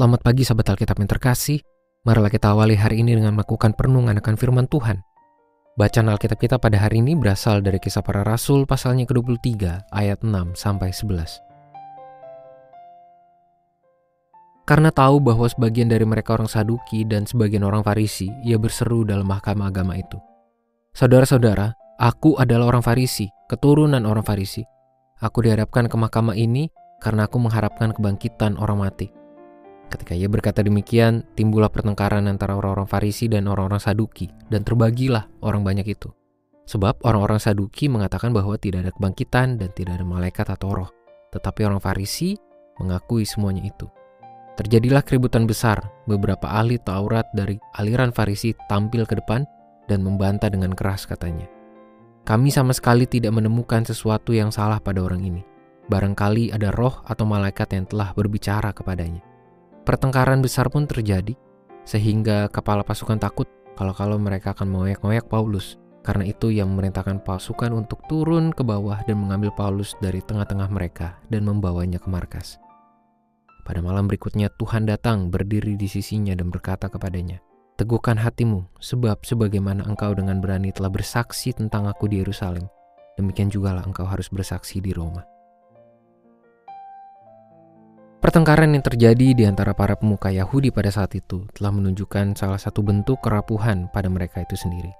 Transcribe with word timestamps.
Selamat 0.00 0.24
pagi 0.24 0.48
sahabat 0.48 0.64
Alkitab 0.72 0.96
yang 0.96 1.12
terkasih. 1.12 1.60
Marilah 2.08 2.32
kita 2.32 2.56
awali 2.56 2.72
hari 2.72 3.04
ini 3.04 3.20
dengan 3.20 3.36
melakukan 3.36 3.76
perenungan 3.76 4.16
akan 4.16 4.32
firman 4.32 4.64
Tuhan. 4.64 4.96
Bacaan 5.76 6.08
Alkitab 6.08 6.40
kita 6.40 6.56
pada 6.56 6.80
hari 6.80 7.04
ini 7.04 7.12
berasal 7.12 7.60
dari 7.60 7.76
kisah 7.76 8.00
para 8.00 8.24
rasul 8.24 8.64
pasalnya 8.64 9.04
ke-23 9.04 9.60
ayat 9.92 10.24
6 10.24 10.56
sampai 10.56 10.96
11. 10.96 11.44
Karena 14.64 14.88
tahu 14.88 15.20
bahwa 15.20 15.44
sebagian 15.44 15.92
dari 15.92 16.08
mereka 16.08 16.32
orang 16.32 16.48
Saduki 16.48 17.04
dan 17.04 17.28
sebagian 17.28 17.60
orang 17.60 17.84
Farisi, 17.84 18.32
ia 18.40 18.56
berseru 18.56 19.04
dalam 19.04 19.28
mahkamah 19.28 19.68
agama 19.68 20.00
itu. 20.00 20.16
Saudara-saudara, 20.96 21.76
aku 22.00 22.40
adalah 22.40 22.72
orang 22.72 22.80
Farisi, 22.80 23.28
keturunan 23.52 24.00
orang 24.08 24.24
Farisi. 24.24 24.64
Aku 25.20 25.44
dihadapkan 25.44 25.92
ke 25.92 25.96
mahkamah 26.00 26.40
ini 26.40 26.72
karena 27.04 27.28
aku 27.28 27.36
mengharapkan 27.36 27.92
kebangkitan 27.92 28.56
orang 28.56 28.80
mati. 28.80 29.19
Ketika 29.90 30.14
ia 30.14 30.30
berkata 30.30 30.62
demikian, 30.62 31.26
timbullah 31.34 31.66
pertengkaran 31.66 32.30
antara 32.30 32.54
orang-orang 32.54 32.86
Farisi 32.86 33.26
dan 33.26 33.50
orang-orang 33.50 33.82
Saduki, 33.82 34.30
dan 34.46 34.62
terbagilah 34.62 35.26
orang 35.42 35.66
banyak 35.66 35.82
itu. 35.98 36.14
Sebab 36.70 37.02
orang-orang 37.02 37.42
Saduki 37.42 37.90
mengatakan 37.90 38.30
bahwa 38.30 38.54
tidak 38.54 38.86
ada 38.86 38.92
kebangkitan 38.94 39.58
dan 39.58 39.74
tidak 39.74 39.98
ada 39.98 40.06
malaikat 40.06 40.46
atau 40.46 40.70
roh, 40.70 40.90
tetapi 41.34 41.66
orang 41.66 41.82
Farisi 41.82 42.38
mengakui 42.78 43.26
semuanya 43.26 43.66
itu. 43.66 43.90
Terjadilah 44.54 45.02
keributan 45.02 45.50
besar, 45.50 45.82
beberapa 46.06 46.46
ahli 46.46 46.78
Taurat 46.78 47.26
dari 47.34 47.58
aliran 47.74 48.14
Farisi 48.14 48.54
tampil 48.70 49.02
ke 49.10 49.18
depan 49.18 49.42
dan 49.90 50.06
membantah 50.06 50.46
dengan 50.54 50.70
keras 50.70 51.02
katanya. 51.10 51.50
Kami 52.22 52.54
sama 52.54 52.70
sekali 52.70 53.10
tidak 53.10 53.34
menemukan 53.34 53.82
sesuatu 53.82 54.30
yang 54.30 54.54
salah 54.54 54.78
pada 54.78 55.02
orang 55.02 55.26
ini. 55.26 55.42
Barangkali 55.90 56.54
ada 56.54 56.70
roh 56.70 57.02
atau 57.02 57.26
malaikat 57.26 57.74
yang 57.74 57.90
telah 57.90 58.14
berbicara 58.14 58.70
kepadanya. 58.70 59.29
Pertengkaran 59.90 60.38
besar 60.38 60.70
pun 60.70 60.86
terjadi, 60.86 61.34
sehingga 61.82 62.46
kepala 62.46 62.86
pasukan 62.86 63.18
takut 63.18 63.50
kalau-kalau 63.74 64.22
mereka 64.22 64.54
akan 64.54 64.70
mengoyak-ngoyak 64.70 65.26
Paulus. 65.26 65.82
Karena 66.06 66.30
itu 66.30 66.46
ia 66.54 66.62
memerintahkan 66.62 67.26
pasukan 67.26 67.74
untuk 67.74 68.06
turun 68.06 68.54
ke 68.54 68.62
bawah 68.62 69.02
dan 69.02 69.18
mengambil 69.18 69.50
Paulus 69.50 69.98
dari 69.98 70.22
tengah-tengah 70.22 70.70
mereka 70.70 71.18
dan 71.26 71.42
membawanya 71.42 71.98
ke 71.98 72.06
markas. 72.06 72.62
Pada 73.66 73.82
malam 73.82 74.06
berikutnya 74.06 74.46
Tuhan 74.54 74.86
datang 74.86 75.26
berdiri 75.26 75.74
di 75.74 75.90
sisinya 75.90 76.38
dan 76.38 76.54
berkata 76.54 76.86
kepadanya, 76.86 77.42
Teguhkan 77.74 78.14
hatimu, 78.14 78.70
sebab 78.78 79.26
sebagaimana 79.26 79.82
engkau 79.90 80.14
dengan 80.14 80.38
berani 80.38 80.70
telah 80.70 80.94
bersaksi 80.94 81.50
tentang 81.50 81.90
aku 81.90 82.06
di 82.06 82.22
Yerusalem, 82.22 82.70
demikian 83.18 83.50
jugalah 83.50 83.82
engkau 83.82 84.06
harus 84.06 84.30
bersaksi 84.30 84.78
di 84.78 84.94
Roma. 84.94 85.26
Pertengkaran 88.20 88.76
yang 88.76 88.84
terjadi 88.84 89.32
di 89.32 89.48
antara 89.48 89.72
para 89.72 89.96
pemuka 89.96 90.28
Yahudi 90.28 90.68
pada 90.68 90.92
saat 90.92 91.16
itu 91.16 91.48
telah 91.56 91.72
menunjukkan 91.72 92.36
salah 92.36 92.60
satu 92.60 92.84
bentuk 92.84 93.16
kerapuhan 93.24 93.88
pada 93.88 94.12
mereka 94.12 94.44
itu 94.44 94.60
sendiri. 94.60 94.92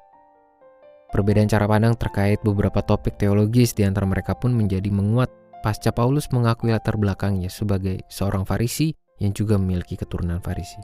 Perbedaan 1.13 1.45
cara 1.45 1.69
pandang 1.69 1.93
terkait 2.01 2.41
beberapa 2.41 2.81
topik 2.81 3.21
teologis 3.21 3.77
di 3.77 3.85
antara 3.85 4.09
mereka 4.09 4.33
pun 4.33 4.57
menjadi 4.57 4.89
menguat 4.89 5.29
pasca 5.61 5.93
Paulus 5.93 6.33
mengakui 6.33 6.73
latar 6.73 6.97
belakangnya 6.97 7.53
sebagai 7.53 8.01
seorang 8.09 8.49
Farisi 8.49 8.97
yang 9.21 9.37
juga 9.37 9.61
memiliki 9.61 10.01
keturunan 10.01 10.41
Farisi. 10.41 10.81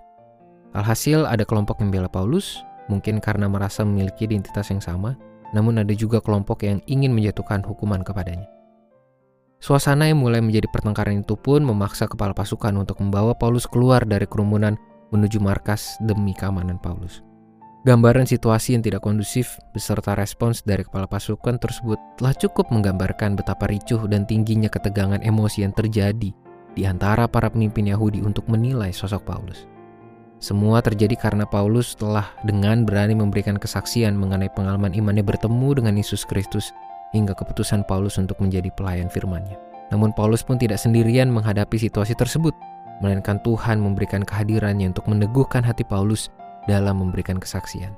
Alhasil 0.77 1.25
ada 1.25 1.49
kelompok 1.49 1.81
yang 1.81 1.89
bela 1.89 2.11
Paulus, 2.13 2.61
mungkin 2.93 3.17
karena 3.17 3.49
merasa 3.49 3.81
memiliki 3.81 4.29
identitas 4.29 4.69
yang 4.69 4.85
sama, 4.85 5.17
namun 5.57 5.81
ada 5.81 5.97
juga 5.97 6.21
kelompok 6.21 6.69
yang 6.69 6.85
ingin 6.85 7.17
menjatuhkan 7.17 7.65
hukuman 7.65 8.05
kepadanya. 8.05 8.45
Suasana 9.57 10.13
yang 10.13 10.21
mulai 10.21 10.45
menjadi 10.45 10.69
pertengkaran 10.69 11.25
itu 11.25 11.35
pun 11.35 11.65
memaksa 11.65 12.05
kepala 12.05 12.37
pasukan 12.37 12.77
untuk 12.77 13.01
membawa 13.01 13.33
Paulus 13.33 13.65
keluar 13.65 14.05
dari 14.05 14.29
kerumunan 14.29 14.77
menuju 15.11 15.41
markas 15.41 15.97
demi 16.05 16.37
keamanan 16.37 16.77
Paulus. 16.77 17.25
Gambaran 17.87 18.27
situasi 18.27 18.75
yang 18.75 18.83
tidak 18.83 19.07
kondusif 19.07 19.63
beserta 19.71 20.19
respons 20.19 20.67
dari 20.67 20.83
kepala 20.83 21.07
pasukan 21.07 21.55
tersebut 21.55 21.97
telah 22.19 22.35
cukup 22.35 22.67
menggambarkan 22.75 23.39
betapa 23.39 23.71
ricuh 23.71 24.11
dan 24.11 24.27
tingginya 24.27 24.67
ketegangan 24.67 25.23
emosi 25.23 25.63
yang 25.63 25.71
terjadi 25.71 26.35
di 26.75 26.83
antara 26.83 27.31
para 27.31 27.47
pemimpin 27.47 27.87
Yahudi 27.87 28.27
untuk 28.27 28.51
menilai 28.51 28.91
sosok 28.91 29.23
Paulus. 29.23 29.71
Semua 30.43 30.85
terjadi 30.85 31.17
karena 31.17 31.49
Paulus 31.49 31.97
telah 31.97 32.29
dengan 32.45 32.85
berani 32.85 33.17
memberikan 33.17 33.57
kesaksian 33.57 34.13
mengenai 34.19 34.53
pengalaman 34.53 34.93
imannya 34.93 35.25
bertemu 35.25 35.81
dengan 35.81 35.95
Yesus 35.97 36.29
Kristus 36.29 36.77
hingga 37.15 37.35
keputusan 37.37 37.87
Paulus 37.87 38.19
untuk 38.19 38.39
menjadi 38.43 38.73
pelayan 38.75 39.07
firman-Nya. 39.07 39.59
Namun 39.95 40.11
Paulus 40.17 40.43
pun 40.43 40.59
tidak 40.59 40.83
sendirian 40.83 41.31
menghadapi 41.31 41.79
situasi 41.79 42.19
tersebut, 42.19 42.55
melainkan 42.99 43.39
Tuhan 43.45 43.79
memberikan 43.79 44.27
kehadirannya 44.27 44.91
untuk 44.91 45.07
meneguhkan 45.07 45.63
hati 45.63 45.87
Paulus 45.87 46.33
dalam 46.67 46.99
memberikan 46.99 47.39
kesaksian. 47.39 47.95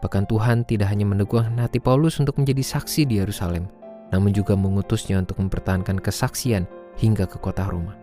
Bahkan 0.00 0.28
Tuhan 0.28 0.64
tidak 0.68 0.92
hanya 0.92 1.08
meneguhkan 1.08 1.56
hati 1.60 1.80
Paulus 1.80 2.20
untuk 2.20 2.36
menjadi 2.40 2.60
saksi 2.60 3.08
di 3.08 3.20
Yerusalem, 3.20 3.68
namun 4.12 4.32
juga 4.32 4.56
mengutusnya 4.56 5.20
untuk 5.20 5.40
mempertahankan 5.40 6.00
kesaksian 6.00 6.64
hingga 7.00 7.24
ke 7.24 7.40
kota 7.40 7.64
Roma. 7.68 7.96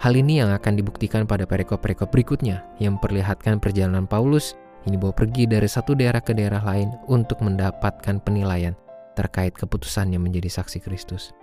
Hal 0.00 0.16
ini 0.16 0.40
yang 0.40 0.50
akan 0.56 0.80
dibuktikan 0.80 1.28
pada 1.28 1.44
perikop-perikop 1.44 2.08
berikutnya 2.08 2.64
yang 2.80 2.96
memperlihatkan 2.96 3.60
perjalanan 3.60 4.08
Paulus 4.08 4.56
ini 4.88 4.96
bawa 4.96 5.12
pergi 5.12 5.44
dari 5.44 5.68
satu 5.68 5.92
daerah 5.92 6.24
ke 6.24 6.32
daerah 6.32 6.64
lain 6.64 6.96
untuk 7.04 7.44
mendapatkan 7.44 8.16
penilaian 8.24 8.72
terkait 9.20 9.52
keputusannya 9.52 10.16
menjadi 10.16 10.48
saksi 10.48 10.80
Kristus. 10.80 11.36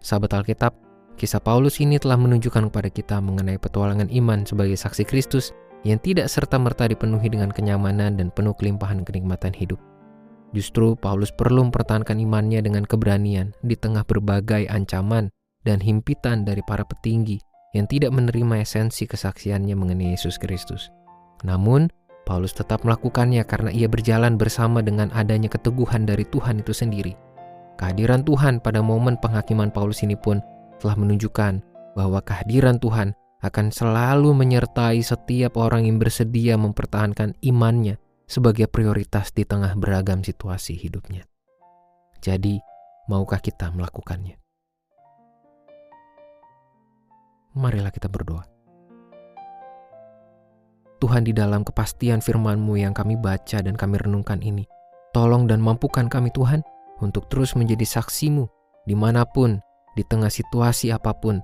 Sahabat 0.00 0.32
Alkitab, 0.32 0.72
kisah 1.20 1.44
Paulus 1.44 1.76
ini 1.84 2.00
telah 2.00 2.16
menunjukkan 2.16 2.72
kepada 2.72 2.88
kita 2.88 3.16
mengenai 3.20 3.60
petualangan 3.60 4.08
iman 4.08 4.48
sebagai 4.48 4.80
saksi 4.80 5.04
Kristus 5.04 5.52
yang 5.84 6.00
tidak 6.00 6.32
serta-merta 6.32 6.88
dipenuhi 6.88 7.28
dengan 7.28 7.52
kenyamanan 7.52 8.16
dan 8.16 8.32
penuh 8.32 8.56
kelimpahan 8.56 9.04
kenikmatan 9.04 9.52
hidup. 9.52 9.78
Justru 10.56 10.96
Paulus 10.96 11.32
perlu 11.32 11.68
mempertahankan 11.68 12.16
imannya 12.16 12.64
dengan 12.64 12.84
keberanian 12.88 13.52
di 13.64 13.76
tengah 13.76 14.04
berbagai 14.04 14.68
ancaman 14.68 15.28
dan 15.64 15.80
himpitan 15.80 16.44
dari 16.44 16.60
para 16.64 16.84
petinggi 16.84 17.40
yang 17.72 17.88
tidak 17.88 18.12
menerima 18.12 18.60
esensi 18.60 19.08
kesaksiannya 19.08 19.72
mengenai 19.72 20.12
Yesus 20.12 20.36
Kristus. 20.36 20.92
Namun, 21.42 21.88
Paulus 22.22 22.54
tetap 22.54 22.86
melakukannya 22.86 23.42
karena 23.42 23.70
ia 23.74 23.90
berjalan 23.90 24.38
bersama 24.38 24.78
dengan 24.78 25.10
adanya 25.10 25.50
keteguhan 25.50 26.06
dari 26.06 26.22
Tuhan 26.30 26.62
itu 26.62 26.70
sendiri. 26.70 27.18
Kehadiran 27.76 28.22
Tuhan 28.22 28.62
pada 28.62 28.78
momen 28.78 29.18
penghakiman 29.18 29.74
Paulus 29.74 30.06
ini 30.06 30.14
pun 30.14 30.38
telah 30.78 30.94
menunjukkan 30.94 31.58
bahwa 31.98 32.22
kehadiran 32.22 32.78
Tuhan 32.78 33.18
akan 33.42 33.74
selalu 33.74 34.38
menyertai 34.38 35.02
setiap 35.02 35.58
orang 35.58 35.90
yang 35.90 35.98
bersedia 35.98 36.54
mempertahankan 36.54 37.34
imannya 37.42 37.98
sebagai 38.30 38.70
prioritas 38.70 39.34
di 39.34 39.42
tengah 39.42 39.74
beragam 39.74 40.22
situasi 40.22 40.78
hidupnya. 40.78 41.26
Jadi, 42.22 42.62
maukah 43.10 43.42
kita 43.42 43.74
melakukannya? 43.74 44.38
Marilah 47.58 47.90
kita 47.90 48.06
berdoa. 48.06 48.51
Tuhan 51.02 51.26
di 51.26 51.34
dalam 51.34 51.66
kepastian 51.66 52.22
firman-Mu 52.22 52.78
yang 52.78 52.94
kami 52.94 53.18
baca 53.18 53.58
dan 53.58 53.74
kami 53.74 53.98
renungkan 53.98 54.38
ini. 54.38 54.62
Tolong 55.10 55.50
dan 55.50 55.58
mampukan 55.58 56.06
kami 56.06 56.30
Tuhan 56.30 56.62
untuk 57.02 57.26
terus 57.26 57.58
menjadi 57.58 57.82
saksimu 57.82 58.46
di 58.86 58.94
mana 58.94 59.26
pun, 59.26 59.58
di 59.98 60.06
tengah 60.06 60.30
situasi 60.30 60.94
apa 60.94 61.10
pun. 61.10 61.42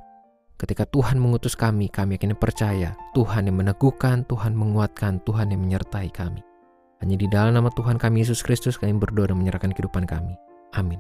Ketika 0.59 0.87
Tuhan 0.87 1.19
mengutus 1.19 1.59
kami, 1.59 1.91
kami 1.91 2.19
akan 2.19 2.39
percaya 2.39 2.95
Tuhan 3.19 3.51
yang 3.51 3.59
meneguhkan, 3.59 4.27
Tuhan 4.31 4.55
menguatkan, 4.55 5.23
Tuhan 5.27 5.51
yang 5.51 5.63
menyertai 5.67 6.11
kami. 6.15 6.43
Hanya 7.03 7.15
di 7.19 7.27
dalam 7.31 7.55
nama 7.55 7.71
Tuhan 7.71 7.99
kami 7.99 8.27
Yesus 8.27 8.43
Kristus 8.43 8.75
kami 8.75 8.95
berdoa 8.99 9.31
dan 9.31 9.39
menyerahkan 9.39 9.71
kehidupan 9.75 10.07
kami. 10.07 10.35
Amin. 10.75 10.99